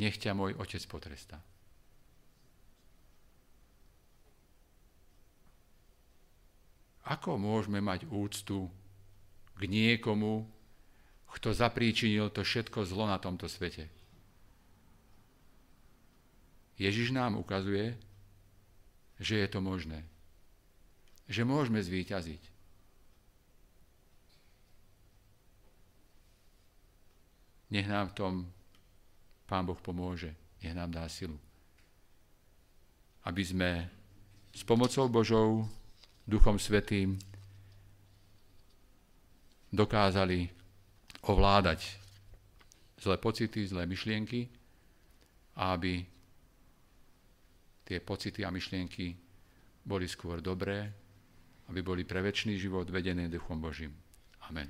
[0.00, 1.38] nech ťa môj otec potrestá.
[7.08, 8.68] Ako môžeme mať úctu
[9.54, 10.48] k niekomu,
[11.28, 13.97] kto zapríčinil to všetko zlo na tomto svete?
[16.78, 17.98] Ježiš nám ukazuje,
[19.18, 20.06] že je to možné.
[21.26, 22.42] Že môžeme zvíťaziť.
[27.68, 28.32] Nech nám v tom
[29.44, 30.32] Pán Boh pomôže.
[30.62, 31.36] Nech nám dá silu.
[33.26, 33.70] Aby sme
[34.54, 35.68] s pomocou Božou,
[36.28, 37.16] Duchom Svetým
[39.72, 40.48] dokázali
[41.24, 41.96] ovládať
[43.00, 44.48] zlé pocity, zlé myšlienky
[45.56, 46.04] a aby
[47.88, 49.16] tie pocity a myšlienky
[49.80, 50.92] boli skôr dobré,
[51.72, 53.96] aby boli pre väčší život vedené Duchom Božím.
[54.44, 54.68] Amen.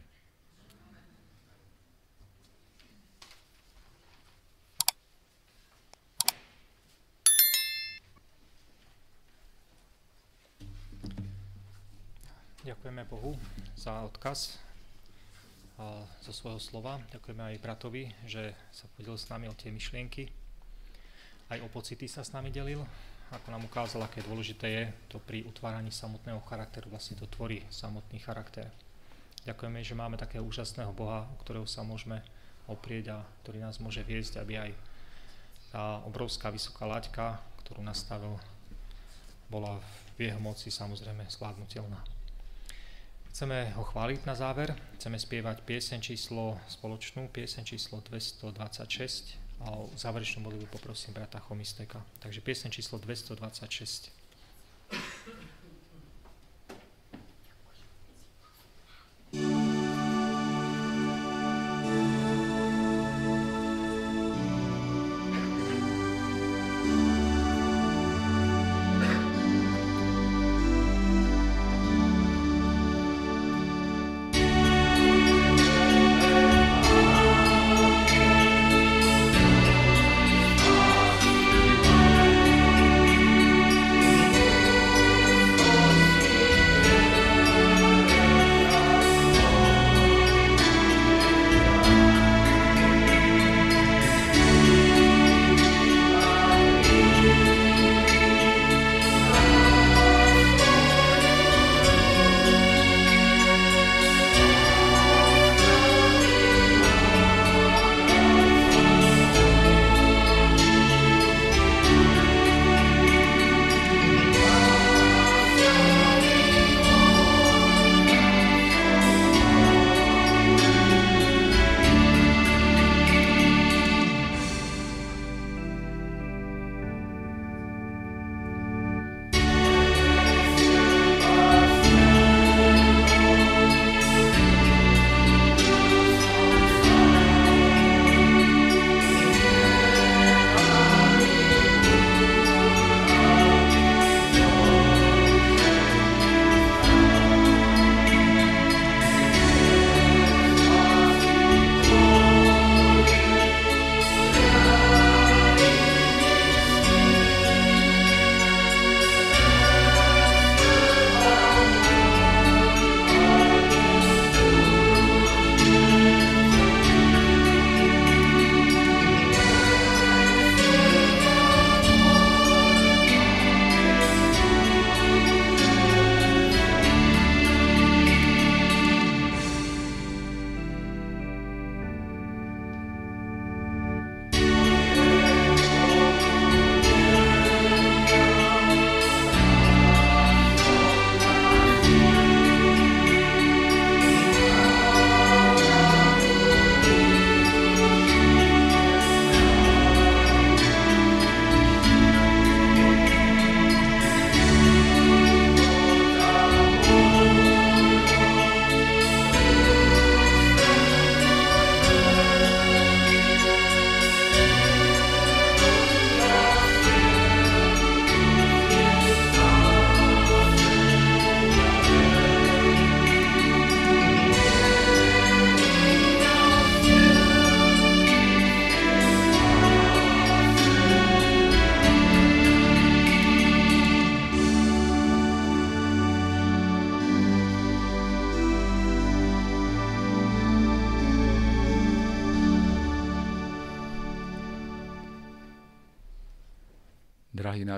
[12.63, 13.35] Ďakujeme Bohu
[13.75, 14.63] za odkaz
[16.23, 17.03] zo svojho slova.
[17.11, 20.48] Ďakujeme aj bratovi, že sa podelil s nami o tie myšlienky.
[21.49, 22.85] Aj o pocity sa s nami delil
[23.29, 28.25] ako nám ukázal, aké dôležité je to pri utváraní samotného charakteru, vlastne to tvorí samotný
[28.25, 28.73] charakter.
[29.45, 32.25] Ďakujeme, že máme takého úžasného Boha, o ktorého sa môžeme
[32.69, 34.71] oprieť a ktorý nás môže viesť, aby aj
[35.69, 38.41] tá obrovská vysoká laťka, ktorú nastavil,
[39.53, 39.77] bola
[40.17, 42.01] v jeho moci samozrejme slávnutelná.
[43.29, 49.91] Chceme ho chváliť na záver, chceme spievať piesen číslo spoločnú, piesen číslo 226, a o
[49.97, 52.05] záverečnú modlitbu poprosím brata Chomisteka.
[52.19, 54.18] Takže piesen číslo 226.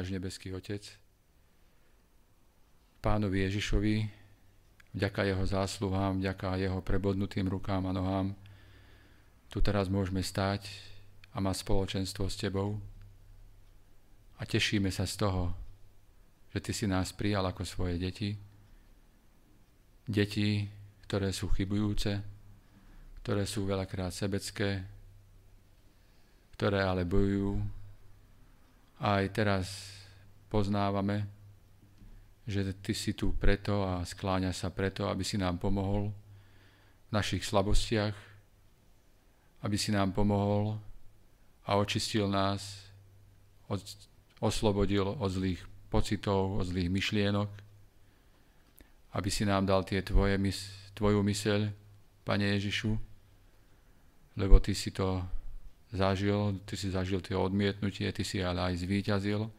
[0.01, 0.81] náš nebeský Otec,
[3.05, 4.09] pánovi Ježišovi,
[4.97, 8.33] vďaka jeho zásluhám, vďaka jeho prebodnutým rukám a nohám,
[9.53, 10.73] tu teraz môžeme stáť
[11.37, 12.81] a mať spoločenstvo s Tebou
[14.41, 15.53] a tešíme sa z toho,
[16.49, 18.41] že Ty si nás prijal ako svoje deti,
[20.09, 20.65] deti,
[21.05, 22.25] ktoré sú chybujúce,
[23.21, 24.81] ktoré sú veľakrát sebecké,
[26.57, 27.80] ktoré ale bojujú.
[29.01, 29.97] Aj teraz
[30.53, 31.25] poznávame,
[32.45, 36.13] že Ty si tu preto a skláňa sa preto, aby si nám pomohol
[37.09, 38.13] v našich slabostiach,
[39.65, 40.77] aby si nám pomohol
[41.65, 42.93] a očistil nás,
[43.73, 43.81] od,
[44.43, 47.51] oslobodil od zlých pocitov, od zlých myšlienok,
[49.17, 50.37] aby si nám dal tie tvoje,
[50.93, 51.61] tvoju myseľ,
[52.21, 52.93] Pane Ježišu,
[54.37, 55.25] lebo Ty si to
[55.91, 59.51] zažil, ty si zažil tie odmietnutie, ty si ale aj zvíťazil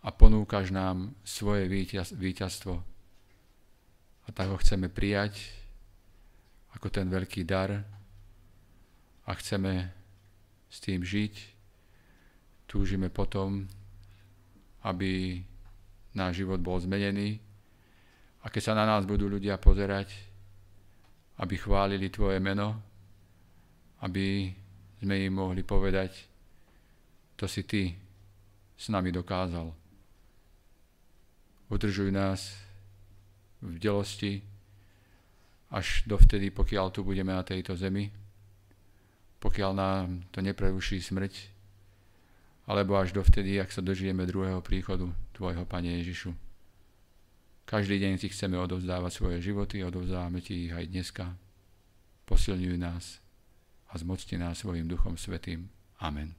[0.00, 2.74] a ponúkaš nám svoje víťaz, víťazstvo.
[4.24, 5.40] A tak ho chceme prijať
[6.76, 7.82] ako ten veľký dar
[9.26, 9.90] a chceme
[10.70, 11.34] s tým žiť.
[12.70, 13.66] Túžime potom,
[14.86, 15.42] aby
[16.14, 17.42] náš život bol zmenený
[18.40, 20.14] a keď sa na nás budú ľudia pozerať,
[21.40, 22.76] aby chválili Tvoje meno,
[24.00, 24.54] aby
[25.00, 26.28] sme im mohli povedať,
[27.40, 27.96] to si ty
[28.76, 29.72] s nami dokázal.
[31.72, 32.52] Udržuj nás
[33.64, 34.44] v delosti
[35.72, 38.12] až dovtedy, pokiaľ tu budeme na tejto zemi,
[39.40, 41.32] pokiaľ nám to nepreruší smrť,
[42.68, 46.36] alebo až dovtedy, ak sa dožijeme druhého príchodu Tvojho, Pane Ježišu.
[47.64, 51.24] Každý deň Ti chceme odovzdávať svoje životy, odovzdávame Ti ich aj dneska.
[52.26, 53.22] Posilňuj nás
[53.90, 55.70] a zmocni nás svojim Duchom Svetým.
[55.98, 56.34] Amen.